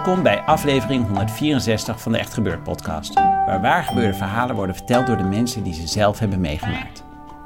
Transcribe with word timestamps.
Welkom 0.00 0.22
bij 0.24 0.40
aflevering 0.40 1.06
164 1.06 2.00
van 2.00 2.12
de 2.12 2.18
Echt 2.18 2.34
Gebeurd 2.34 2.62
podcast, 2.62 3.14
waar 3.14 3.60
waar 3.60 3.84
gebeurde 3.84 4.14
verhalen 4.14 4.56
worden 4.56 4.74
verteld 4.74 5.06
door 5.06 5.16
de 5.16 5.22
mensen 5.22 5.62
die 5.62 5.74
ze 5.74 5.86
zelf 5.86 6.18
hebben 6.18 6.40
meegemaakt. 6.40 7.04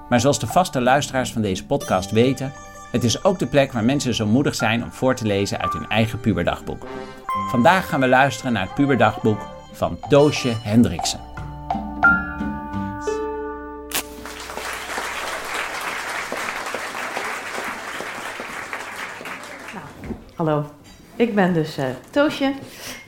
Maar 0.08 0.20
zoals 0.20 0.38
de 0.38 0.46
vaste 0.46 0.80
luisteraars 0.80 1.32
van 1.32 1.42
deze 1.42 1.66
podcast 1.66 2.10
weten, 2.10 2.52
het 2.92 3.04
is 3.04 3.24
ook 3.24 3.38
de 3.38 3.46
plek 3.46 3.72
waar 3.72 3.84
mensen 3.84 4.14
zo 4.14 4.26
moedig 4.26 4.54
zijn 4.54 4.82
om 4.82 4.92
voor 4.92 5.14
te 5.14 5.26
lezen 5.26 5.60
uit 5.60 5.72
hun 5.72 5.88
eigen 5.88 6.20
puberdagboek. 6.20 6.86
Vandaag 7.50 7.88
gaan 7.88 8.00
we 8.00 8.08
luisteren 8.08 8.52
naar 8.52 8.64
het 8.64 8.74
puberdagboek 8.74 9.48
van 9.72 9.98
Toosje 10.08 10.52
Hendriksen. 10.62 11.20
Hallo, 20.34 20.64
ik 21.16 21.34
ben 21.34 21.54
dus 21.54 21.76
eh, 21.76 21.86
Toosje 22.10 22.52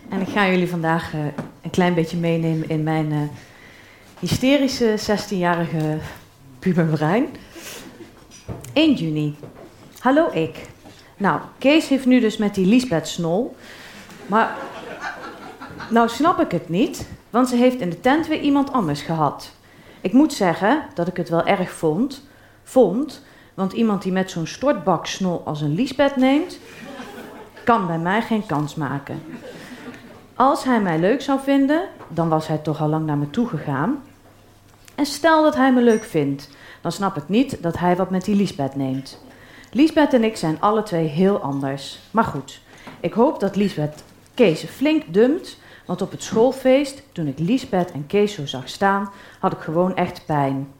en 0.08 0.20
ik 0.20 0.28
ga 0.28 0.48
jullie 0.48 0.68
vandaag 0.68 1.14
eh, 1.14 1.20
een 1.62 1.70
klein 1.70 1.94
beetje 1.94 2.16
meenemen 2.16 2.68
in 2.68 2.82
mijn 2.82 3.12
eh, 3.12 3.18
hysterische 4.18 4.94
16-jarige 4.98 5.98
puberbrein. 6.58 7.26
1 8.72 8.94
juni. 8.94 9.36
Hallo 9.98 10.30
ik. 10.32 10.56
Nou, 11.16 11.40
Kees 11.58 11.88
heeft 11.88 12.06
nu 12.06 12.20
dus 12.20 12.36
met 12.36 12.54
die 12.54 12.66
Liesbeth 12.66 13.08
Snol, 13.08 13.56
maar 14.26 14.56
nou 15.90 16.08
snap 16.08 16.40
ik 16.40 16.50
het 16.50 16.68
niet, 16.68 17.08
want 17.30 17.48
ze 17.48 17.56
heeft 17.56 17.80
in 17.80 17.90
de 17.90 18.00
tent 18.00 18.26
weer 18.26 18.40
iemand 18.40 18.72
anders 18.72 19.00
gehad. 19.02 19.52
Ik 20.00 20.12
moet 20.12 20.32
zeggen 20.32 20.82
dat 20.94 21.08
ik 21.08 21.16
het 21.16 21.28
wel 21.28 21.46
erg 21.46 21.70
vond, 21.70 22.22
vond, 22.62 23.22
want 23.54 23.72
iemand 23.72 24.02
die 24.02 24.12
met 24.12 24.30
zo'n 24.30 24.46
stortbak 24.46 25.06
snol 25.06 25.42
als 25.44 25.60
een 25.60 25.74
Liesbeth 25.74 26.16
neemt, 26.16 26.58
kan 27.66 27.86
bij 27.86 27.98
mij 27.98 28.22
geen 28.22 28.46
kans 28.46 28.74
maken. 28.74 29.22
Als 30.34 30.64
hij 30.64 30.80
mij 30.80 30.98
leuk 30.98 31.22
zou 31.22 31.40
vinden, 31.42 31.82
dan 32.08 32.28
was 32.28 32.46
hij 32.46 32.58
toch 32.58 32.80
al 32.80 32.88
lang 32.88 33.06
naar 33.06 33.16
me 33.16 33.30
toe 33.30 33.48
gegaan. 33.48 34.02
En 34.94 35.06
stel 35.06 35.42
dat 35.42 35.54
hij 35.54 35.72
me 35.72 35.82
leuk 35.82 36.04
vindt, 36.04 36.50
dan 36.80 36.92
snap 36.92 37.16
ik 37.16 37.28
niet 37.28 37.62
dat 37.62 37.78
hij 37.78 37.96
wat 37.96 38.10
met 38.10 38.24
die 38.24 38.34
Liesbeth 38.34 38.74
neemt. 38.74 39.24
Liesbeth 39.72 40.12
en 40.12 40.24
ik 40.24 40.36
zijn 40.36 40.60
alle 40.60 40.82
twee 40.82 41.06
heel 41.06 41.40
anders. 41.40 41.98
Maar 42.10 42.24
goed, 42.24 42.60
ik 43.00 43.12
hoop 43.12 43.40
dat 43.40 43.56
Liesbeth 43.56 44.02
Kees 44.34 44.64
flink 44.64 45.02
dumpt, 45.08 45.58
want 45.86 46.02
op 46.02 46.10
het 46.10 46.22
schoolfeest, 46.22 47.02
toen 47.12 47.26
ik 47.26 47.38
Liesbeth 47.38 47.92
en 47.92 48.06
Kees 48.06 48.34
zo 48.34 48.46
zag 48.46 48.68
staan, 48.68 49.10
had 49.40 49.52
ik 49.52 49.60
gewoon 49.60 49.96
echt 49.96 50.26
pijn. 50.26 50.72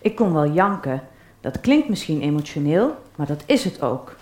Ik 0.00 0.16
kon 0.16 0.32
wel 0.32 0.50
janken. 0.50 1.02
Dat 1.40 1.60
klinkt 1.60 1.88
misschien 1.88 2.20
emotioneel, 2.20 2.96
maar 3.16 3.26
dat 3.26 3.42
is 3.46 3.64
het 3.64 3.82
ook. 3.82 4.16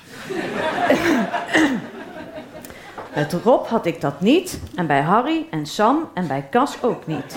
Met 3.14 3.32
Rob 3.32 3.66
had 3.66 3.86
ik 3.86 4.00
dat 4.00 4.20
niet. 4.20 4.60
En 4.74 4.86
bij 4.86 5.00
Harry 5.00 5.46
en 5.50 5.66
Sam 5.66 6.10
en 6.14 6.26
bij 6.26 6.48
Cas 6.50 6.82
ook 6.82 7.06
niet. 7.06 7.36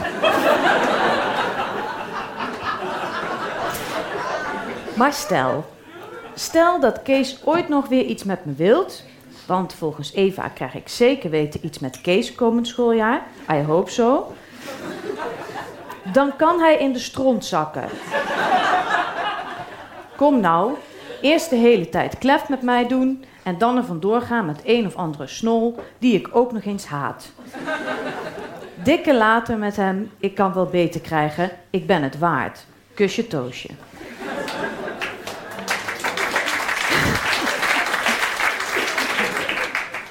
Maar 4.96 5.14
stel, 5.14 5.66
stel 6.34 6.80
dat 6.80 7.02
Kees 7.02 7.42
ooit 7.46 7.70
nog 7.70 7.88
weer 7.88 8.04
iets 8.04 8.24
met 8.24 8.46
me 8.46 8.54
wilt. 8.54 9.04
Want 9.46 9.74
volgens 9.74 10.14
Eva 10.14 10.48
krijg 10.48 10.76
ik 10.76 10.90
zeker 10.90 11.30
weten 11.30 11.66
iets 11.66 11.80
met 11.80 12.02
Kees 12.02 12.36
komend 12.36 12.68
schooljaar. 12.68 13.22
I 13.52 13.62
hope 13.62 13.92
so. 13.92 14.34
Dan 16.12 16.36
kan 16.36 16.60
hij 16.60 16.78
in 16.78 16.94
de 16.94 17.00
stront 17.00 17.46
zakken. 17.46 17.90
Kom 20.16 20.40
nou, 20.40 20.74
eerst 21.22 21.50
de 21.50 21.56
hele 21.56 21.90
tijd 21.90 22.18
klef 22.18 22.50
met 22.50 22.62
mij 22.62 22.88
doen 22.88 23.26
en 23.44 23.58
dan 23.58 23.78
er 23.78 23.84
vandoor 23.84 24.22
gaan 24.22 24.46
met 24.46 24.62
een 24.64 24.86
of 24.86 24.96
andere 24.96 25.28
snol 25.28 25.80
die 26.00 26.14
ik 26.14 26.30
ook 26.32 26.52
nog 26.52 26.64
eens 26.64 26.86
haat. 26.86 27.32
Dikke 28.84 29.16
later 29.16 29.58
met 29.58 29.76
hem, 29.76 30.12
ik 30.18 30.36
kan 30.36 30.54
wel 30.54 30.66
beter 30.66 31.02
krijgen, 31.02 31.52
ik 31.70 31.88
ben 31.88 32.04
het 32.04 32.18
waard. 32.18 32.66
Kusje 32.94 33.28
Toosje. 33.28 33.70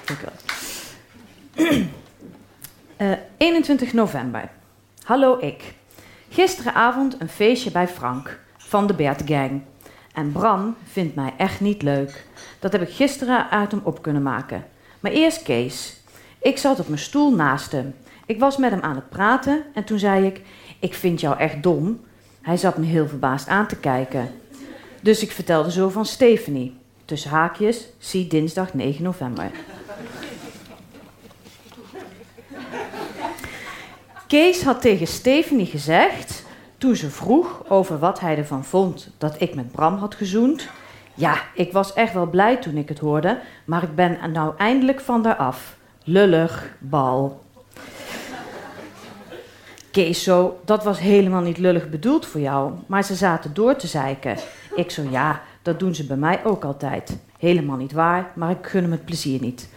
Dank 0.04 0.20
u 0.20 0.24
wel. 0.24 1.80
Eh, 2.96 3.10
21 3.36 3.92
november. 3.92 4.50
Hallo 5.02 5.38
ik. 5.40 5.74
Gisteravond 6.28 7.20
een 7.20 7.28
feestje 7.28 7.70
bij 7.70 7.88
Frank 7.88 8.38
van 8.56 8.86
de 8.86 8.94
Bert 8.94 9.22
Gang. 9.24 9.62
En 10.12 10.32
Bram 10.32 10.76
vindt 10.84 11.14
mij 11.14 11.32
echt 11.36 11.60
niet 11.60 11.82
leuk. 11.82 12.26
Dat 12.58 12.72
heb 12.72 12.82
ik 12.82 12.94
gisteren 12.94 13.50
uit 13.50 13.70
hem 13.70 13.80
op 13.84 14.02
kunnen 14.02 14.22
maken. 14.22 14.64
Maar 15.00 15.12
eerst 15.12 15.42
Kees. 15.42 15.96
Ik 16.40 16.58
zat 16.58 16.80
op 16.80 16.88
mijn 16.88 17.00
stoel 17.00 17.34
naast 17.34 17.72
hem. 17.72 17.94
Ik 18.26 18.38
was 18.38 18.56
met 18.56 18.70
hem 18.70 18.80
aan 18.80 18.94
het 18.94 19.08
praten 19.08 19.64
en 19.74 19.84
toen 19.84 19.98
zei 19.98 20.26
ik: 20.26 20.40
Ik 20.80 20.94
vind 20.94 21.20
jou 21.20 21.38
echt 21.38 21.62
dom. 21.62 22.00
Hij 22.42 22.56
zat 22.56 22.76
me 22.76 22.84
heel 22.84 23.08
verbaasd 23.08 23.48
aan 23.48 23.66
te 23.66 23.76
kijken. 23.76 24.30
Dus 25.00 25.22
ik 25.22 25.30
vertelde 25.30 25.70
zo 25.70 25.88
van 25.88 26.06
Stephanie. 26.06 26.76
Tussen 27.04 27.30
haakjes, 27.30 27.86
zie 27.98 28.26
dinsdag 28.26 28.74
9 28.74 29.04
november. 29.04 29.50
Kees 34.26 34.62
had 34.62 34.80
tegen 34.80 35.06
Stephanie 35.06 35.66
gezegd, 35.66 36.41
toen 36.82 36.96
ze 36.96 37.10
vroeg 37.10 37.62
over 37.68 37.98
wat 37.98 38.20
hij 38.20 38.36
ervan 38.36 38.64
vond 38.64 39.10
dat 39.18 39.40
ik 39.40 39.54
met 39.54 39.72
Bram 39.72 39.96
had 39.96 40.14
gezoend. 40.14 40.68
Ja, 41.14 41.36
ik 41.54 41.72
was 41.72 41.92
echt 41.92 42.12
wel 42.12 42.26
blij 42.26 42.56
toen 42.56 42.76
ik 42.76 42.88
het 42.88 42.98
hoorde, 42.98 43.38
maar 43.64 43.82
ik 43.82 43.94
ben 43.94 44.18
nou 44.32 44.54
eindelijk 44.56 45.00
van 45.00 45.22
daar 45.22 45.36
af. 45.36 45.76
Lullig, 46.04 46.76
bal. 46.78 47.42
Kees 49.90 50.22
zo, 50.22 50.60
dat 50.64 50.84
was 50.84 50.98
helemaal 50.98 51.40
niet 51.40 51.58
lullig 51.58 51.88
bedoeld 51.88 52.26
voor 52.26 52.40
jou, 52.40 52.72
maar 52.86 53.04
ze 53.04 53.14
zaten 53.14 53.54
door 53.54 53.76
te 53.76 53.86
zeiken. 53.86 54.36
Ik 54.74 54.90
zo, 54.90 55.02
ja, 55.10 55.42
dat 55.62 55.78
doen 55.78 55.94
ze 55.94 56.06
bij 56.06 56.16
mij 56.16 56.44
ook 56.44 56.64
altijd. 56.64 57.18
Helemaal 57.38 57.76
niet 57.76 57.92
waar, 57.92 58.30
maar 58.34 58.50
ik 58.50 58.66
gun 58.66 58.82
hem 58.82 58.92
het 58.92 59.04
plezier 59.04 59.40
niet. 59.40 59.68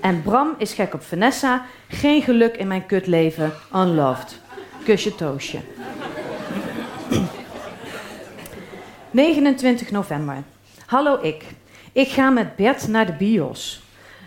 En 0.00 0.22
Bram 0.22 0.54
is 0.58 0.72
gek 0.72 0.94
op 0.94 1.02
Vanessa. 1.02 1.64
Geen 1.88 2.22
geluk 2.22 2.56
in 2.56 2.66
mijn 2.66 2.86
kutleven. 2.86 3.52
Unloved. 3.74 4.41
Kusje 4.84 5.14
Toosje. 5.14 5.58
29 9.10 9.90
november. 9.90 10.36
Hallo 10.86 11.18
ik. 11.22 11.44
Ik 11.92 12.08
ga 12.08 12.30
met 12.30 12.56
Bert 12.56 12.88
naar 12.88 13.06
de 13.06 13.12
bios. 13.12 13.82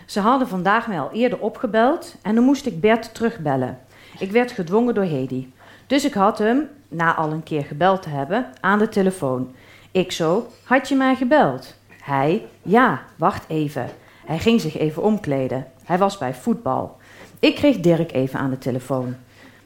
Ze 0.06 0.20
hadden 0.20 0.48
vandaag 0.48 0.88
mij 0.88 1.00
al 1.00 1.12
eerder 1.12 1.40
opgebeld 1.40 2.16
en 2.22 2.36
dan 2.36 2.44
moest 2.44 2.66
ik 2.66 2.80
Bert 2.80 3.14
terugbellen. 3.14 3.80
Ik 4.20 4.32
werd 4.32 4.52
gedwongen 4.52 4.94
door 4.94 5.04
Hedy. 5.04 5.48
Dus 5.88 6.06
ik 6.06 6.14
had 6.14 6.38
hem, 6.38 6.70
na 6.88 7.16
al 7.16 7.32
een 7.32 7.44
keer 7.44 7.64
gebeld 7.64 8.02
te 8.02 8.10
hebben, 8.10 8.46
aan 8.62 8.80
de 8.80 8.90
telefoon. 8.90 9.56
Ik 9.92 10.12
zo, 10.12 10.48
had 10.64 10.90
je 10.90 10.96
mij 10.96 11.16
gebeld? 11.16 11.76
Hij, 12.02 12.46
ja, 12.62 13.02
wacht 13.16 13.44
even. 13.48 13.90
Hij 14.26 14.40
ging 14.40 14.62
zich 14.62 14.78
even 14.78 15.04
omkleden. 15.04 15.68
Hij 15.84 15.98
was 15.98 16.18
bij 16.18 16.34
voetbal. 16.34 16.98
Ik 17.40 17.56
kreeg 17.56 17.80
Dirk 17.80 18.12
even 18.12 18.40
aan 18.40 18.50
de 18.50 18.58
telefoon. 18.58 19.16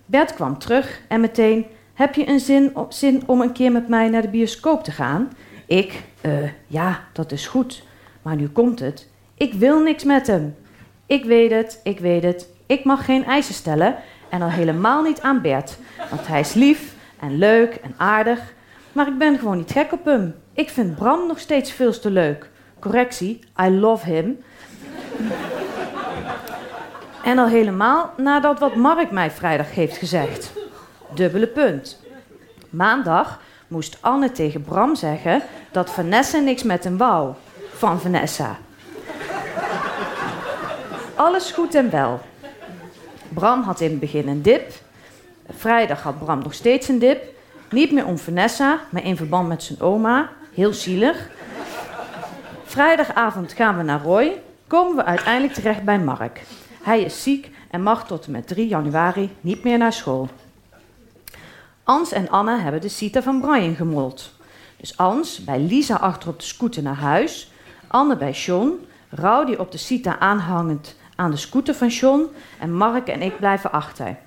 Bert 0.10 0.34
kwam 0.34 0.58
terug 0.58 1.02
en 1.08 1.22
meteen: 1.22 1.66
Heb 1.94 2.16
je 2.16 2.28
een 2.28 2.40
zin, 2.40 2.74
zin 2.90 3.24
om 3.26 3.42
een 3.42 3.52
keer 3.52 3.72
met 3.72 3.88
mij 3.88 4.10
naar 4.10 4.22
de 4.22 4.30
bioscoop 4.30 4.84
te 4.84 4.92
gaan? 4.92 5.32
Ik: 5.66 6.04
eh, 6.22 6.32
Ja, 6.68 7.04
dat 7.14 7.32
is 7.32 7.48
goed. 7.48 7.84
Maar 8.22 8.36
nu 8.36 8.48
komt 8.48 8.80
het. 8.80 9.08
Ik 9.38 9.54
wil 9.54 9.80
niks 9.80 10.04
met 10.04 10.28
hem. 10.28 10.56
Ik 11.06 11.26
weet 11.26 11.52
het, 11.52 11.80
ik 11.84 12.00
weet 12.00 12.24
het. 12.24 12.48
Ik 12.66 12.84
mag 12.84 13.06
geen 13.06 13.26
eisen 13.26 13.54
stellen 13.54 13.96
en 14.30 14.42
al 14.42 14.50
helemaal 14.50 15.04
niet 15.04 15.22
aan 15.22 15.42
Bert. 15.42 15.78
Want 16.10 16.28
hij 16.28 16.40
is 16.40 16.54
lief 16.54 16.94
en 17.20 17.38
leuk 17.38 17.76
en 17.76 17.94
aardig. 17.98 18.54
Maar 18.92 19.08
ik 19.08 19.18
ben 19.18 19.40
gewoon 19.40 19.58
niet 19.58 19.72
gek 19.72 19.92
op 19.92 20.06
hem. 20.06 20.36
Ik 20.54 20.70
vind 20.70 20.96
Bram 20.96 21.28
nog 21.28 21.40
steeds 21.40 21.72
veel 21.72 22.00
te 22.00 22.12
leuk. 22.12 22.50
Correctie, 22.80 23.40
I 23.62 23.70
love 23.70 24.06
him. 24.12 24.40
En 27.30 27.38
al 27.38 27.48
helemaal 27.48 28.14
nadat 28.18 28.60
wat 28.60 28.76
Mark 28.76 29.12
mij 29.12 29.32
vrijdag 29.32 29.74
heeft 29.74 29.98
gezegd. 29.98 30.52
Dubbele 31.14 31.48
punt. 31.48 32.00
Maandag 32.70 33.40
moest 33.68 33.98
Anne 34.02 34.32
tegen 34.32 34.64
Bram 34.64 34.96
zeggen 34.96 35.42
dat 35.72 35.90
Vanessa 35.90 36.38
niks 36.40 36.64
met 36.64 36.84
hem 36.84 36.98
wou. 36.98 37.34
Van 37.74 38.00
Vanessa. 38.00 38.58
Alles 41.16 41.52
goed 41.52 41.76
en 41.76 41.90
wel. 41.90 42.22
Bram 43.30 43.62
had 43.62 43.82
in 43.82 43.90
het 43.90 44.00
begin 44.00 44.28
een 44.28 44.42
dip. 44.42 44.72
Vrijdag 45.50 46.02
had 46.02 46.20
Bram 46.20 46.40
nog 46.40 46.54
steeds 46.54 46.88
een 46.88 47.00
dip. 47.00 47.24
Niet 47.70 47.92
meer 47.92 48.06
om 48.06 48.18
Vanessa, 48.18 48.80
maar 48.90 49.04
in 49.04 49.18
verband 49.18 49.48
met 49.48 49.64
zijn 49.64 49.82
oma. 49.82 50.30
Heel 50.54 50.74
zielig. 50.74 51.30
Vrijdagavond 52.64 53.54
gaan 53.54 53.78
we 53.78 53.84
naar 53.84 54.02
Roy. 54.02 54.42
Komen 54.68 54.96
we 54.96 55.04
uiteindelijk 55.04 55.54
terecht 55.54 55.84
bij 55.84 56.00
Mark. 56.00 56.42
Hij 56.90 57.02
is 57.02 57.24
ziek 57.24 57.50
en 57.72 57.84
mag 57.84 58.08
tot 58.08 58.26
en 58.26 58.32
met 58.32 58.48
3 58.48 58.68
januari 58.68 59.30
niet 59.42 59.64
meer 59.64 59.78
naar 59.78 59.94
school. 59.94 60.30
Ans 61.84 62.12
en 62.12 62.30
Anne 62.30 62.58
hebben 62.58 62.82
de 62.82 62.90
cita 62.90 63.22
van 63.22 63.42
Brian 63.42 63.76
gemold. 63.76 64.32
Dus 64.78 64.98
Ans 64.98 65.44
bij 65.44 65.60
Lisa 65.60 65.96
achter 65.96 66.30
op 66.30 66.40
de 66.40 66.46
scooter 66.46 66.84
naar 66.84 66.96
huis. 66.96 67.52
Anne 67.88 68.18
bij 68.18 68.32
John. 68.32 68.88
Rowdy 69.10 69.54
op 69.54 69.72
de 69.72 69.78
cita 69.78 70.20
aanhangend 70.20 70.96
aan 71.16 71.32
de 71.32 71.38
scooter 71.38 71.76
van 71.76 71.88
John. 71.88 72.28
En 72.60 72.74
Mark 72.74 73.08
en 73.08 73.22
ik 73.22 73.38
blijven 73.38 73.72
achter. 73.72 74.18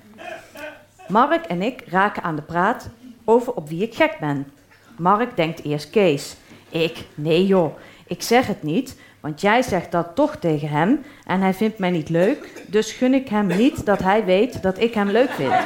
Mark 1.09 1.45
en 1.45 1.63
ik 1.63 1.85
raken 1.87 2.23
aan 2.23 2.37
de 2.37 2.43
praat 2.43 2.89
over 3.25 3.53
op 3.53 3.69
wie 3.69 3.83
ik 3.83 3.95
gek 3.95 4.17
ben. 4.21 4.53
Mark 4.99 5.37
denkt 5.37 5.65
eerst 5.65 5.91
Kees. 5.91 6.37
Ik, 6.69 7.07
nee 7.15 7.47
joh, 7.47 7.77
ik 8.07 8.23
zeg 8.23 8.47
het 8.47 8.63
niet, 8.63 8.97
want 9.23 9.41
jij 9.41 9.63
zegt 9.63 9.93
dat 9.93 10.15
toch 10.15 10.37
tegen 10.37 10.69
hem 10.69 11.05
en 11.27 11.41
hij 11.41 11.55
vindt 11.55 11.79
mij 11.79 11.91
niet 11.91 12.09
leuk, 12.09 12.63
dus 12.67 12.93
gun 12.93 13.15
ik 13.15 13.29
hem 13.29 13.47
niet 13.47 13.87
dat 13.87 13.99
hij 13.99 14.25
weet 14.25 14.63
dat 14.63 14.81
ik 14.81 14.95
hem 14.95 15.11
leuk 15.11 15.31
vind. 15.31 15.53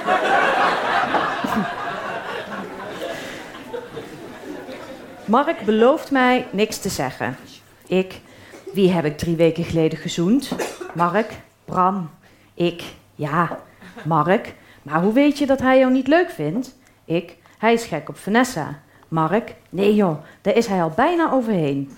Mark 5.25 5.61
belooft 5.65 6.11
mij 6.11 6.47
niks 6.51 6.79
te 6.79 6.89
zeggen. 6.89 7.37
Ik, 7.87 8.21
wie 8.73 8.91
heb 8.91 9.05
ik 9.05 9.19
drie 9.19 9.37
weken 9.37 9.65
geleden 9.65 9.99
gezoend? 9.99 10.51
Mark, 10.95 11.33
Bram, 11.65 12.11
ik, 12.55 12.83
ja, 13.15 13.59
Mark. 14.05 14.55
Maar 14.83 15.03
hoe 15.03 15.13
weet 15.13 15.39
je 15.39 15.47
dat 15.47 15.61
hij 15.61 15.79
jou 15.79 15.93
niet 15.93 16.09
leuk 16.09 16.31
vindt? 16.31 16.77
Ik, 17.05 17.37
hij 17.59 17.73
is 17.73 17.85
gek 17.85 18.09
op 18.09 18.17
Vanessa. 18.17 18.81
Mark, 19.09 19.55
nee 19.69 19.95
joh, 19.95 20.17
daar 20.41 20.55
is 20.55 20.67
hij 20.67 20.83
al 20.83 20.93
bijna 20.97 21.33
overheen. 21.33 21.97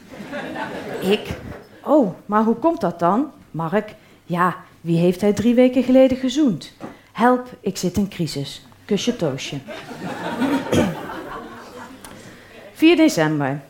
Ik, 1.00 1.28
oh, 1.88 2.14
maar 2.26 2.44
hoe 2.44 2.55
komt 2.55 2.81
dat 2.81 2.99
dan? 2.99 3.31
Mark, 3.50 3.94
ja, 4.25 4.56
wie 4.81 4.99
heeft 4.99 5.20
hij 5.20 5.32
drie 5.32 5.55
weken 5.55 5.82
geleden 5.82 6.17
gezoend? 6.17 6.73
Help, 7.12 7.49
ik 7.61 7.76
zit 7.76 7.96
in 7.96 8.08
crisis. 8.08 8.67
Kusje 8.85 9.17
Toosje. 9.17 9.58
4 12.73 12.96
december. 12.96 13.61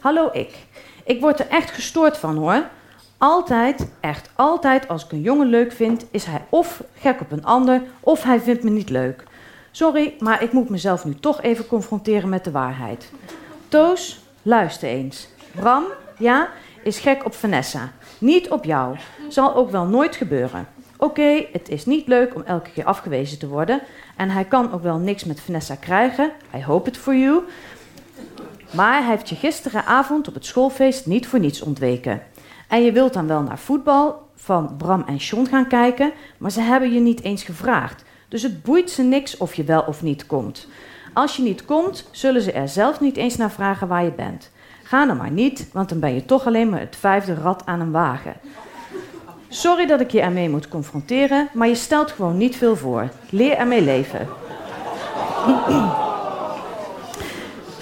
Hallo 0.00 0.28
ik. 0.32 0.66
Ik 1.04 1.20
word 1.20 1.40
er 1.40 1.48
echt 1.48 1.70
gestoord 1.70 2.16
van 2.16 2.36
hoor. 2.36 2.62
Altijd, 3.18 3.88
echt 4.00 4.30
altijd, 4.34 4.88
als 4.88 5.04
ik 5.04 5.12
een 5.12 5.20
jongen 5.20 5.46
leuk 5.46 5.72
vind, 5.72 6.06
is 6.10 6.24
hij 6.24 6.44
of 6.48 6.82
gek 6.98 7.20
op 7.20 7.32
een 7.32 7.44
ander, 7.44 7.82
of 8.00 8.22
hij 8.22 8.40
vindt 8.40 8.62
me 8.62 8.70
niet 8.70 8.90
leuk. 8.90 9.24
Sorry, 9.70 10.14
maar 10.18 10.42
ik 10.42 10.52
moet 10.52 10.68
mezelf 10.68 11.04
nu 11.04 11.14
toch 11.14 11.42
even 11.42 11.66
confronteren 11.66 12.28
met 12.28 12.44
de 12.44 12.50
waarheid. 12.50 13.10
Toos, 13.68 14.20
luister 14.42 14.88
eens. 14.88 15.28
Bram, 15.54 15.84
ja, 16.18 16.48
is 16.86 16.98
gek 16.98 17.24
op 17.24 17.34
Vanessa. 17.34 17.92
Niet 18.18 18.50
op 18.50 18.64
jou. 18.64 18.96
Zal 19.28 19.54
ook 19.54 19.70
wel 19.70 19.84
nooit 19.84 20.16
gebeuren. 20.16 20.68
Oké, 20.96 21.46
het 21.52 21.68
is 21.68 21.86
niet 21.86 22.06
leuk 22.06 22.34
om 22.34 22.42
elke 22.42 22.70
keer 22.70 22.84
afgewezen 22.84 23.38
te 23.38 23.48
worden. 23.48 23.80
En 24.16 24.30
hij 24.30 24.44
kan 24.44 24.72
ook 24.72 24.82
wel 24.82 24.98
niks 24.98 25.24
met 25.24 25.40
Vanessa 25.40 25.74
krijgen. 25.74 26.30
I 26.54 26.62
hope 26.62 26.88
it 26.88 26.96
for 26.96 27.16
you. 27.16 27.42
Maar 28.70 28.98
hij 28.98 29.10
heeft 29.10 29.28
je 29.28 29.34
gisteravond 29.34 30.28
op 30.28 30.34
het 30.34 30.46
schoolfeest 30.46 31.06
niet 31.06 31.26
voor 31.26 31.38
niets 31.38 31.62
ontweken. 31.62 32.22
En 32.68 32.82
je 32.82 32.92
wilt 32.92 33.12
dan 33.12 33.26
wel 33.26 33.42
naar 33.42 33.58
voetbal 33.58 34.28
van 34.34 34.76
Bram 34.76 35.04
en 35.06 35.20
Sean 35.20 35.46
gaan 35.46 35.68
kijken, 35.68 36.12
maar 36.38 36.50
ze 36.50 36.60
hebben 36.60 36.92
je 36.92 37.00
niet 37.00 37.22
eens 37.22 37.42
gevraagd. 37.42 38.04
Dus 38.28 38.42
het 38.42 38.62
boeit 38.62 38.90
ze 38.90 39.02
niks 39.02 39.36
of 39.36 39.54
je 39.54 39.64
wel 39.64 39.82
of 39.82 40.02
niet 40.02 40.26
komt. 40.26 40.68
Als 41.12 41.36
je 41.36 41.42
niet 41.42 41.64
komt, 41.64 42.08
zullen 42.10 42.42
ze 42.42 42.52
er 42.52 42.68
zelf 42.68 43.00
niet 43.00 43.16
eens 43.16 43.36
naar 43.36 43.50
vragen 43.50 43.88
waar 43.88 44.04
je 44.04 44.12
bent. 44.12 44.50
Ga 44.88 45.06
dan 45.06 45.16
maar 45.16 45.30
niet, 45.30 45.68
want 45.72 45.88
dan 45.88 46.00
ben 46.00 46.14
je 46.14 46.24
toch 46.24 46.46
alleen 46.46 46.68
maar 46.68 46.80
het 46.80 46.96
vijfde 47.00 47.34
rad 47.34 47.62
aan 47.64 47.80
een 47.80 47.90
wagen. 47.90 48.34
Sorry 49.48 49.86
dat 49.86 50.00
ik 50.00 50.10
je 50.10 50.20
ermee 50.20 50.48
moet 50.48 50.68
confronteren, 50.68 51.48
maar 51.52 51.68
je 51.68 51.74
stelt 51.74 52.10
gewoon 52.10 52.36
niet 52.36 52.56
veel 52.56 52.76
voor. 52.76 53.08
Leer 53.30 53.56
ermee 53.56 53.82
leven. 53.82 54.28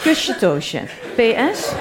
Kusje 0.02 0.36
Toosje. 0.36 0.80
PS. 1.14 1.72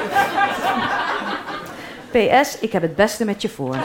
PS, 2.12 2.60
ik 2.60 2.72
heb 2.72 2.82
het 2.82 2.96
beste 2.96 3.26
met 3.26 3.42
je 3.42 3.50
voor. 3.50 3.76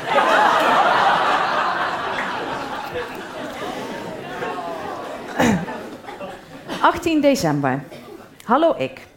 18 6.80 7.20
december. 7.20 7.82
Hallo 8.44 8.74
ik. 8.78 9.07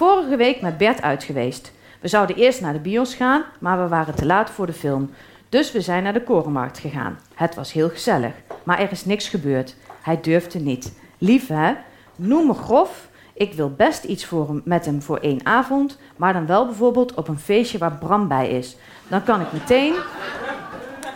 Vorige 0.00 0.36
week 0.36 0.60
met 0.60 0.78
Bert 0.78 1.02
uit 1.02 1.24
geweest. 1.24 1.72
We 2.00 2.08
zouden 2.08 2.36
eerst 2.36 2.60
naar 2.60 2.72
de 2.72 2.78
bios 2.78 3.14
gaan, 3.14 3.44
maar 3.58 3.82
we 3.82 3.88
waren 3.88 4.14
te 4.14 4.26
laat 4.26 4.50
voor 4.50 4.66
de 4.66 4.72
film. 4.72 5.10
Dus 5.48 5.72
we 5.72 5.80
zijn 5.80 6.02
naar 6.02 6.12
de 6.12 6.22
korenmarkt 6.22 6.78
gegaan. 6.78 7.18
Het 7.34 7.54
was 7.54 7.72
heel 7.72 7.88
gezellig, 7.88 8.32
maar 8.62 8.78
er 8.78 8.90
is 8.90 9.04
niks 9.04 9.28
gebeurd. 9.28 9.76
Hij 10.02 10.20
durfde 10.20 10.58
niet. 10.58 10.92
Lief 11.18 11.46
hè? 11.46 11.74
Noem 12.16 12.46
me 12.46 12.54
grof. 12.54 13.08
Ik 13.34 13.52
wil 13.52 13.70
best 13.70 14.04
iets 14.04 14.24
voor 14.24 14.48
hem, 14.48 14.62
met 14.64 14.84
hem 14.84 15.02
voor 15.02 15.18
één 15.18 15.46
avond, 15.46 15.98
maar 16.16 16.32
dan 16.32 16.46
wel 16.46 16.66
bijvoorbeeld 16.66 17.14
op 17.14 17.28
een 17.28 17.38
feestje 17.38 17.78
waar 17.78 17.98
Bram 17.98 18.28
bij 18.28 18.50
is. 18.50 18.76
Dan 19.08 19.22
kan 19.22 19.40
ik 19.40 19.52
meteen 19.52 19.94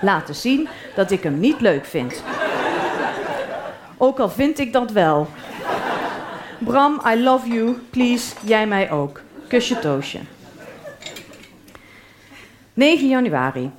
laten 0.00 0.34
zien 0.34 0.68
dat 0.94 1.10
ik 1.10 1.22
hem 1.22 1.40
niet 1.40 1.60
leuk 1.60 1.84
vind. 1.84 2.22
Ook 3.96 4.18
al 4.18 4.28
vind 4.28 4.58
ik 4.58 4.72
dat 4.72 4.90
wel. 4.90 5.28
Bram, 6.64 7.00
I 7.06 7.22
love 7.22 7.48
you. 7.48 7.72
Please, 7.90 8.34
jij 8.44 8.66
mij 8.66 8.90
ook. 8.90 9.20
Kusje 9.48 9.78
Toosje. 9.78 10.18
9 12.74 13.08
januari. 13.08 13.70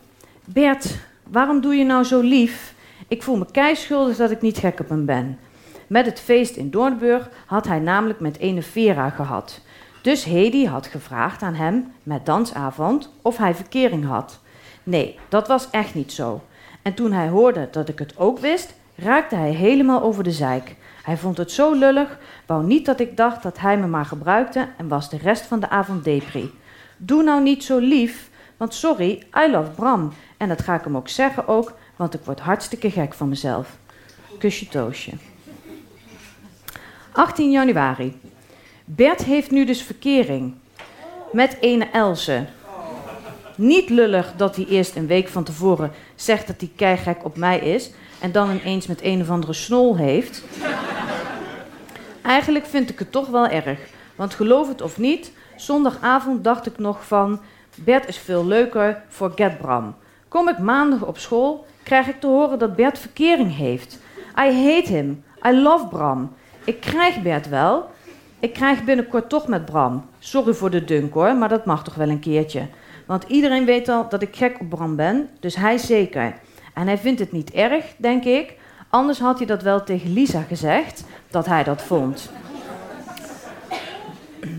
Bert, 0.46 0.98
waarom 1.24 1.62
doe 1.62 1.76
je 1.76 1.84
nou 1.84 2.04
zo 2.04 2.20
lief? 2.22 2.74
Ik 3.08 3.24
voel 3.24 3.38
me 3.38 3.46
keischuldig 3.52 4.18
dat 4.18 4.32
ik 4.32 4.42
niet 4.42 4.58
gek 4.58 4.80
op 4.80 4.90
hem 4.90 5.06
ben. 5.06 5.40
Met 5.88 6.06
het 6.06 6.20
feest 6.20 6.56
in 6.56 6.70
Doornburg 6.70 7.30
had 7.46 7.68
hij 7.68 7.80
namelijk 7.80 8.20
met 8.20 8.38
ene 8.38 8.62
Vera 8.62 9.10
gehad. 9.10 9.62
Dus 10.02 10.24
Hedy 10.24 10.66
had 10.66 10.88
gevraagd 10.88 11.42
aan 11.42 11.56
hem, 11.56 11.92
met 12.04 12.26
dansavond, 12.26 13.12
of 13.22 13.38
hij 13.38 13.56
verkering 13.56 14.06
had. 14.06 14.40
Nee, 14.84 15.20
dat 15.30 15.48
was 15.48 15.70
echt 15.70 15.96
niet 15.96 16.12
zo. 16.12 16.42
En 16.82 16.94
toen 16.94 17.12
hij 17.12 17.28
hoorde 17.28 17.68
dat 17.72 17.90
ik 17.90 18.00
het 18.00 18.18
ook 18.18 18.40
wist, 18.40 18.74
raakte 18.96 19.36
hij 19.36 19.52
helemaal 19.52 20.02
over 20.02 20.24
de 20.24 20.32
zeik. 20.32 20.76
Hij 21.06 21.18
vond 21.18 21.38
het 21.38 21.52
zo 21.52 21.74
lullig, 21.74 22.18
wou 22.46 22.66
niet 22.66 22.86
dat 22.86 23.00
ik 23.00 23.18
dacht 23.18 23.44
dat 23.44 23.60
hij 23.60 23.78
me 23.78 23.88
maar 23.88 24.06
gebruikte 24.06 24.68
en 24.78 24.88
was 24.88 25.10
de 25.10 25.18
rest 25.18 25.46
van 25.46 25.60
de 25.60 25.70
avond 25.70 26.04
depri. 26.04 26.52
Doe 26.98 27.24
nou 27.24 27.42
niet 27.44 27.64
zo 27.64 27.78
lief, 27.78 28.30
want 28.58 28.74
sorry, 28.74 29.24
I 29.46 29.52
love 29.52 29.70
Bram. 29.72 30.14
En 30.38 30.48
dat 30.48 30.62
ga 30.62 30.76
ik 30.76 30.84
hem 30.84 30.98
ook 30.98 31.08
zeggen 31.08 31.48
ook, 31.48 31.74
want 31.96 32.14
ik 32.14 32.20
word 32.24 32.40
hartstikke 32.40 32.92
gek 32.92 33.14
van 33.14 33.30
mezelf. 33.30 33.78
Kusje 34.40 34.68
Toosje. 34.68 35.12
18 37.12 37.52
januari. 37.52 38.20
Bert 38.86 39.24
heeft 39.24 39.52
nu 39.52 39.66
dus 39.66 39.82
verkering. 39.82 40.54
Met 41.32 41.58
ene 41.60 41.86
Else. 41.92 42.46
Niet 43.56 43.90
lullig 43.90 44.34
dat 44.38 44.56
hij 44.56 44.66
eerst 44.66 44.96
een 44.96 45.08
week 45.08 45.28
van 45.28 45.44
tevoren 45.44 45.92
zegt 46.16 46.48
dat 46.48 46.56
hij 46.60 46.72
keigek 46.76 47.26
op 47.26 47.38
mij 47.38 47.60
is... 47.60 47.92
en 48.20 48.32
dan 48.32 48.50
ineens 48.50 48.88
met 48.88 49.00
een 49.04 49.22
of 49.22 49.30
andere 49.30 49.54
snol 49.54 49.98
heeft. 49.98 50.44
Eigenlijk 52.26 52.66
vind 52.66 52.90
ik 52.90 53.00
het 53.00 53.12
toch 53.12 53.28
wel 53.28 53.48
erg. 53.48 53.80
Want 54.16 54.34
geloof 54.34 54.68
het 54.68 54.82
of 54.82 54.98
niet, 54.98 55.32
zondagavond 55.56 56.44
dacht 56.44 56.66
ik 56.66 56.78
nog 56.78 57.06
van... 57.06 57.40
Bert 57.76 58.08
is 58.08 58.18
veel 58.18 58.46
leuker, 58.46 59.04
forget 59.10 59.58
Bram. 59.58 59.96
Kom 60.28 60.50
ik 60.50 60.58
maandag 60.58 61.02
op 61.02 61.18
school, 61.18 61.66
krijg 61.84 62.08
ik 62.08 62.20
te 62.20 62.28
horen 62.28 62.60
dat 62.60 62.76
Bert 62.76 63.00
verkering 63.00 63.56
heeft. 63.56 64.00
I 64.40 64.52
hate 64.52 64.92
him. 64.92 65.24
I 65.48 65.52
love 65.52 65.88
Bram. 65.88 66.34
Ik 66.64 66.80
krijg 66.80 67.22
Bert 67.22 67.50
wel. 67.50 67.90
Ik 68.40 68.54
krijg 68.54 68.84
binnenkort 68.84 69.30
toch 69.30 69.48
met 69.48 69.66
Bram. 69.66 70.06
Sorry 70.20 70.54
voor 70.54 70.70
de 70.70 70.84
dunk 70.84 71.14
hoor, 71.14 71.36
maar 71.36 71.50
dat 71.50 71.66
mag 71.66 71.84
toch 71.84 71.96
wel 71.96 72.10
een 72.10 72.20
keertje. 72.20 72.68
Want 73.06 73.24
iedereen 73.28 73.66
weet 73.66 73.90
al 73.90 74.10
dat 74.10 74.22
ik 74.22 74.36
gek 74.36 74.60
op 74.60 74.70
Bram 74.70 74.96
ben, 74.96 75.30
dus 75.40 75.56
hij 75.56 75.78
zeker. 75.78 76.34
En 76.74 76.88
hij 76.88 76.98
vindt 76.98 77.20
het 77.20 77.32
niet 77.32 77.52
erg, 77.52 77.86
denk 77.98 78.24
ik. 78.24 78.54
Anders 78.90 79.20
had 79.20 79.38
hij 79.38 79.48
dat 79.48 79.62
wel 79.62 79.84
tegen 79.84 80.14
Lisa 80.14 80.42
gezegd, 80.42 81.04
dat 81.30 81.46
hij 81.46 81.64
dat 81.64 81.82
vond. 81.82 82.30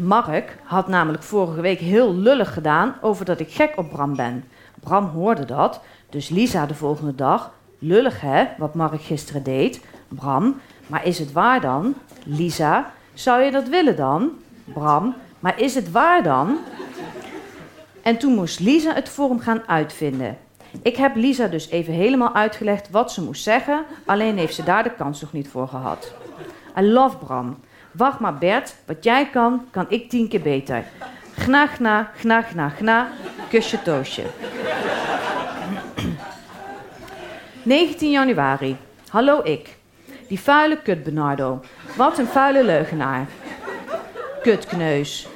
Mark 0.00 0.56
had 0.62 0.88
namelijk 0.88 1.22
vorige 1.22 1.60
week 1.60 1.78
heel 1.78 2.14
lullig 2.14 2.52
gedaan 2.52 2.94
over 3.00 3.24
dat 3.24 3.40
ik 3.40 3.52
gek 3.52 3.72
op 3.76 3.90
Bram 3.90 4.16
ben. 4.16 4.44
Bram 4.80 5.04
hoorde 5.04 5.44
dat, 5.44 5.80
dus 6.10 6.28
Lisa 6.28 6.66
de 6.66 6.74
volgende 6.74 7.14
dag. 7.14 7.52
Lullig 7.78 8.20
hè, 8.20 8.44
wat 8.58 8.74
Mark 8.74 9.02
gisteren 9.02 9.42
deed. 9.42 9.80
Bram, 10.08 10.60
maar 10.86 11.06
is 11.06 11.18
het 11.18 11.32
waar 11.32 11.60
dan? 11.60 11.94
Lisa, 12.24 12.92
zou 13.14 13.42
je 13.42 13.50
dat 13.50 13.68
willen 13.68 13.96
dan? 13.96 14.30
Bram, 14.64 15.14
maar 15.40 15.60
is 15.60 15.74
het 15.74 15.90
waar 15.90 16.22
dan? 16.22 16.58
En 18.02 18.16
toen 18.16 18.34
moest 18.34 18.60
Lisa 18.60 18.94
het 18.94 19.08
voor 19.08 19.28
hem 19.28 19.38
gaan 19.38 19.62
uitvinden. 19.66 20.38
Ik 20.82 20.96
heb 20.96 21.16
Lisa 21.16 21.46
dus 21.46 21.70
even 21.70 21.92
helemaal 21.92 22.34
uitgelegd 22.34 22.90
wat 22.90 23.12
ze 23.12 23.22
moest 23.22 23.42
zeggen, 23.42 23.84
alleen 24.04 24.38
heeft 24.38 24.54
ze 24.54 24.62
daar 24.62 24.82
de 24.82 24.94
kans 24.94 25.20
nog 25.20 25.32
niet 25.32 25.48
voor 25.48 25.68
gehad. 25.68 26.14
I 26.78 26.82
love 26.82 27.16
Bram. 27.16 27.56
Wacht 27.92 28.18
maar 28.20 28.38
Bert, 28.38 28.74
wat 28.86 29.04
jij 29.04 29.28
kan, 29.30 29.66
kan 29.70 29.86
ik 29.88 30.10
tien 30.10 30.28
keer 30.28 30.40
beter. 30.40 30.84
Gna, 31.34 31.66
gna, 31.66 32.10
gna, 32.16 32.42
gna, 32.42 32.68
gna, 32.68 33.08
kusje 33.48 33.82
toosje. 33.82 34.22
19 37.62 38.10
januari. 38.10 38.76
Hallo 39.08 39.40
ik. 39.42 39.76
Die 40.28 40.40
vuile 40.40 40.82
kut 40.82 41.04
Bernardo. 41.04 41.60
Wat 41.96 42.18
een 42.18 42.26
vuile 42.26 42.64
leugenaar. 42.64 43.26
Kutkneus. 44.42 45.28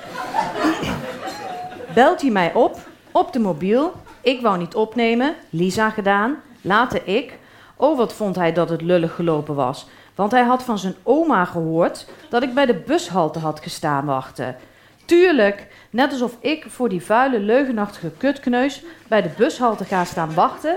Belt 1.94 2.20
hij 2.20 2.30
mij 2.30 2.54
op, 2.54 2.78
op 3.10 3.32
de 3.32 3.38
mobiel. 3.38 3.92
Ik 4.20 4.40
wou 4.40 4.58
niet 4.58 4.74
opnemen, 4.74 5.34
Lisa 5.50 5.90
gedaan. 5.90 6.36
Later 6.60 7.00
ik. 7.04 7.38
Oh, 7.76 7.96
wat 7.96 8.12
vond 8.12 8.36
hij 8.36 8.52
dat 8.52 8.68
het 8.68 8.82
lullig 8.82 9.14
gelopen 9.14 9.54
was. 9.54 9.86
Want 10.20 10.32
hij 10.32 10.44
had 10.44 10.62
van 10.62 10.78
zijn 10.78 10.94
oma 11.02 11.44
gehoord 11.44 12.06
dat 12.28 12.42
ik 12.42 12.54
bij 12.54 12.66
de 12.66 12.74
bushalte 12.74 13.38
had 13.38 13.60
gestaan 13.60 14.04
wachten. 14.04 14.56
Tuurlijk, 15.04 15.66
net 15.90 16.12
alsof 16.12 16.36
ik 16.40 16.64
voor 16.68 16.88
die 16.88 17.02
vuile, 17.02 17.38
leugenachtige 17.38 18.10
kutkneus 18.10 18.82
bij 19.08 19.22
de 19.22 19.30
bushalte 19.36 19.84
ga 19.84 20.04
staan 20.04 20.34
wachten 20.34 20.76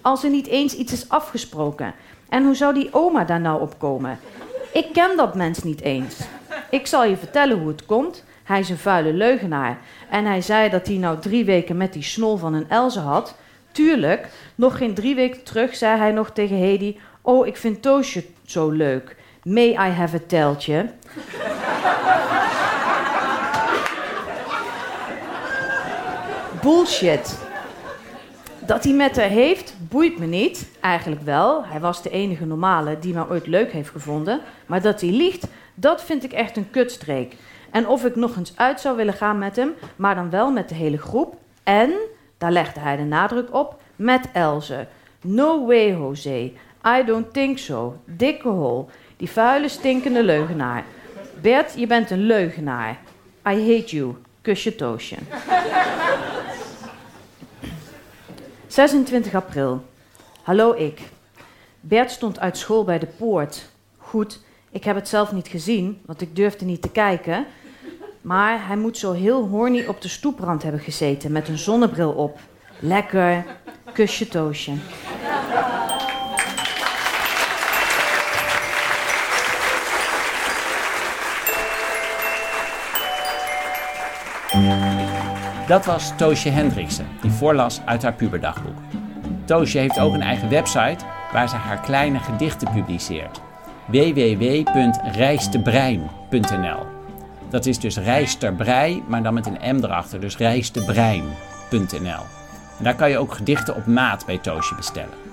als 0.00 0.24
er 0.24 0.30
niet 0.30 0.46
eens 0.46 0.74
iets 0.74 0.92
is 0.92 1.08
afgesproken. 1.08 1.94
En 2.28 2.44
hoe 2.44 2.54
zou 2.54 2.74
die 2.74 2.88
oma 2.92 3.24
daar 3.24 3.40
nou 3.40 3.60
op 3.60 3.78
komen? 3.78 4.18
Ik 4.72 4.92
ken 4.92 5.16
dat 5.16 5.34
mens 5.34 5.62
niet 5.62 5.80
eens. 5.80 6.16
Ik 6.70 6.86
zal 6.86 7.04
je 7.04 7.16
vertellen 7.16 7.58
hoe 7.58 7.68
het 7.68 7.86
komt. 7.86 8.24
Hij 8.42 8.60
is 8.60 8.68
een 8.68 8.78
vuile 8.78 9.12
leugenaar. 9.12 9.78
En 10.10 10.24
hij 10.24 10.40
zei 10.40 10.70
dat 10.70 10.86
hij 10.86 10.96
nou 10.96 11.18
drie 11.18 11.44
weken 11.44 11.76
met 11.76 11.92
die 11.92 12.02
snol 12.02 12.36
van 12.36 12.54
een 12.54 12.68
Elze 12.68 13.00
had. 13.00 13.34
Tuurlijk, 13.72 14.28
nog 14.54 14.76
geen 14.76 14.94
drie 14.94 15.14
weken 15.14 15.44
terug 15.44 15.76
zei 15.76 15.98
hij 15.98 16.12
nog 16.12 16.30
tegen 16.30 16.56
Hedy... 16.56 16.96
Oh, 17.22 17.46
ik 17.46 17.56
vind 17.56 17.82
Toosje 17.82 18.24
zo 18.44 18.70
leuk. 18.70 19.16
May 19.42 19.68
I 19.70 19.90
have 19.90 20.16
a 20.16 20.20
teltje? 20.26 20.90
Bullshit. 26.62 27.38
Dat 28.66 28.84
hij 28.84 28.92
met 28.92 29.16
haar 29.16 29.28
heeft, 29.28 29.74
boeit 29.78 30.18
me 30.18 30.26
niet. 30.26 30.70
Eigenlijk 30.80 31.22
wel. 31.22 31.64
Hij 31.64 31.80
was 31.80 32.02
de 32.02 32.10
enige 32.10 32.46
normale 32.46 32.98
die 32.98 33.14
me 33.14 33.28
ooit 33.28 33.46
leuk 33.46 33.72
heeft 33.72 33.90
gevonden. 33.90 34.40
Maar 34.66 34.82
dat 34.82 35.00
hij 35.00 35.10
liegt, 35.10 35.46
dat 35.74 36.02
vind 36.02 36.24
ik 36.24 36.32
echt 36.32 36.56
een 36.56 36.70
kutstreek. 36.70 37.36
En 37.70 37.88
of 37.88 38.04
ik 38.04 38.16
nog 38.16 38.36
eens 38.36 38.52
uit 38.56 38.80
zou 38.80 38.96
willen 38.96 39.14
gaan 39.14 39.38
met 39.38 39.56
hem, 39.56 39.72
maar 39.96 40.14
dan 40.14 40.30
wel 40.30 40.50
met 40.50 40.68
de 40.68 40.74
hele 40.74 40.98
groep. 40.98 41.36
En, 41.62 41.92
daar 42.38 42.52
legde 42.52 42.80
hij 42.80 42.96
de 42.96 43.02
nadruk 43.02 43.54
op, 43.54 43.80
met 43.96 44.28
Elze. 44.32 44.86
No 45.20 45.66
way, 45.66 45.88
Jose. 45.88 46.52
I 46.84 47.04
don't 47.04 47.32
think 47.32 47.58
so. 47.58 47.96
Dikke 48.04 48.48
hol. 48.48 48.88
Die 49.16 49.30
vuile, 49.30 49.68
stinkende 49.68 50.22
leugenaar. 50.22 50.84
Bert, 51.40 51.72
je 51.76 51.86
bent 51.86 52.10
een 52.10 52.22
leugenaar. 52.26 52.98
I 53.48 53.74
hate 53.74 53.96
you. 53.96 54.14
Kusje 54.42 54.74
Toosje. 54.74 55.16
26 58.66 59.34
april. 59.34 59.84
Hallo 60.42 60.74
ik. 60.74 61.00
Bert 61.80 62.10
stond 62.10 62.38
uit 62.38 62.56
school 62.56 62.84
bij 62.84 62.98
de 62.98 63.06
poort. 63.06 63.68
Goed, 63.98 64.40
ik 64.70 64.84
heb 64.84 64.94
het 64.94 65.08
zelf 65.08 65.32
niet 65.32 65.48
gezien, 65.48 66.00
want 66.06 66.20
ik 66.20 66.36
durfde 66.36 66.64
niet 66.64 66.82
te 66.82 66.90
kijken. 66.90 67.46
Maar 68.20 68.66
hij 68.66 68.76
moet 68.76 68.98
zo 68.98 69.12
heel 69.12 69.46
horny 69.46 69.86
op 69.86 70.00
de 70.00 70.08
stoeprand 70.08 70.62
hebben 70.62 70.80
gezeten 70.80 71.32
met 71.32 71.48
een 71.48 71.58
zonnebril 71.58 72.10
op. 72.10 72.38
Lekker. 72.78 73.44
Kusje 73.92 74.28
Toosje. 74.28 74.72
Dat 85.66 85.84
was 85.84 86.12
Toosje 86.16 86.48
Hendriksen, 86.48 87.06
die 87.20 87.30
voorlas 87.30 87.80
uit 87.84 88.02
haar 88.02 88.12
puberdagboek. 88.12 88.78
Toosje 89.44 89.78
heeft 89.78 89.98
ook 89.98 90.14
een 90.14 90.22
eigen 90.22 90.48
website 90.48 91.04
waar 91.32 91.48
ze 91.48 91.56
haar 91.56 91.80
kleine 91.80 92.18
gedichten 92.18 92.72
publiceert. 92.72 93.40
www.rijstebrein.nl 93.86 96.86
Dat 97.50 97.66
is 97.66 97.78
dus 97.78 97.96
rijsterbrei, 97.96 99.02
maar 99.06 99.22
dan 99.22 99.34
met 99.34 99.46
een 99.46 99.76
M 99.76 99.84
erachter, 99.84 100.20
dus 100.20 100.36
rijstebrein.nl. 100.36 102.22
Daar 102.78 102.94
kan 102.94 103.10
je 103.10 103.18
ook 103.18 103.34
gedichten 103.34 103.76
op 103.76 103.86
maat 103.86 104.26
bij 104.26 104.38
Toosje 104.38 104.74
bestellen. 104.74 105.29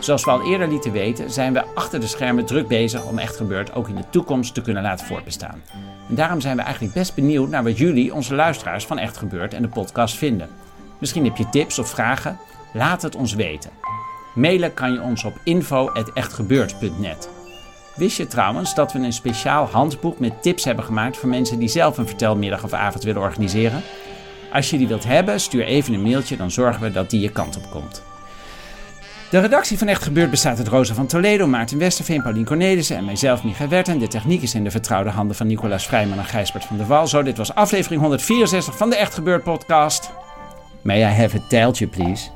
Zoals 0.00 0.24
we 0.24 0.30
al 0.30 0.42
eerder 0.42 0.68
lieten 0.68 0.92
weten, 0.92 1.30
zijn 1.30 1.52
we 1.52 1.64
achter 1.74 2.00
de 2.00 2.06
schermen 2.06 2.46
druk 2.46 2.68
bezig 2.68 3.04
om 3.04 3.18
Echt 3.18 3.36
Gebeurd 3.36 3.74
ook 3.74 3.88
in 3.88 3.94
de 3.94 4.10
toekomst 4.10 4.54
te 4.54 4.62
kunnen 4.62 4.82
laten 4.82 5.06
voortbestaan. 5.06 5.62
En 6.08 6.14
daarom 6.14 6.40
zijn 6.40 6.56
we 6.56 6.62
eigenlijk 6.62 6.94
best 6.94 7.14
benieuwd 7.14 7.48
naar 7.48 7.64
wat 7.64 7.78
jullie, 7.78 8.14
onze 8.14 8.34
luisteraars 8.34 8.86
van 8.86 8.98
Echt 8.98 9.16
Gebeurd 9.16 9.54
en 9.54 9.62
de 9.62 9.68
podcast 9.68 10.16
vinden. 10.16 10.48
Misschien 10.98 11.24
heb 11.24 11.36
je 11.36 11.48
tips 11.48 11.78
of 11.78 11.88
vragen? 11.88 12.38
Laat 12.72 13.02
het 13.02 13.16
ons 13.16 13.34
weten. 13.34 13.70
Mailen 14.34 14.74
kan 14.74 14.92
je 14.92 15.00
ons 15.00 15.24
op 15.24 15.40
info.echtgebeurd.net. 15.44 17.28
Wist 17.94 18.16
je 18.16 18.26
trouwens 18.26 18.74
dat 18.74 18.92
we 18.92 18.98
een 18.98 19.12
speciaal 19.12 19.66
handboek 19.66 20.18
met 20.18 20.42
tips 20.42 20.64
hebben 20.64 20.84
gemaakt 20.84 21.16
voor 21.16 21.28
mensen 21.28 21.58
die 21.58 21.68
zelf 21.68 21.98
een 21.98 22.06
vertelmiddag 22.06 22.64
of 22.64 22.72
avond 22.72 23.04
willen 23.04 23.22
organiseren? 23.22 23.82
Als 24.52 24.70
je 24.70 24.78
die 24.78 24.88
wilt 24.88 25.04
hebben, 25.04 25.40
stuur 25.40 25.64
even 25.64 25.94
een 25.94 26.02
mailtje, 26.02 26.36
dan 26.36 26.50
zorgen 26.50 26.82
we 26.82 26.90
dat 26.90 27.10
die 27.10 27.20
je 27.20 27.32
kant 27.32 27.56
op 27.56 27.70
komt. 27.70 28.02
De 29.30 29.38
redactie 29.38 29.78
van 29.78 29.88
Echt 29.88 30.02
Gebeurd 30.02 30.30
bestaat 30.30 30.58
uit 30.58 30.68
Rosa 30.68 30.94
van 30.94 31.06
Toledo, 31.06 31.46
Maarten 31.46 31.78
Westerveen, 31.78 32.22
Paulien 32.22 32.44
Cornelissen 32.44 32.96
en 32.96 33.04
mijzelf, 33.04 33.44
Michael 33.44 33.68
Werten. 33.68 33.98
De 33.98 34.08
techniek 34.08 34.42
is 34.42 34.54
in 34.54 34.64
de 34.64 34.70
vertrouwde 34.70 35.10
handen 35.10 35.36
van 35.36 35.46
Nicolaas 35.46 35.86
Vrijman 35.86 36.18
en 36.18 36.24
Gijsbert 36.24 36.64
van 36.64 36.76
der 36.76 36.86
Wal. 36.86 37.06
Zo, 37.06 37.22
dit 37.22 37.36
was 37.36 37.54
aflevering 37.54 38.00
164 38.00 38.76
van 38.76 38.90
de 38.90 38.96
Echt 38.96 39.14
Gebeurd 39.14 39.42
podcast. 39.42 40.10
May 40.82 41.00
I 41.00 41.04
have 41.04 41.36
a 41.36 41.40
tijltje, 41.48 41.86
please? 41.86 42.28